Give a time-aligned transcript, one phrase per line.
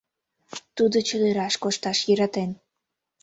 [0.75, 2.51] Тудо чодыраш кошташ йӧратен.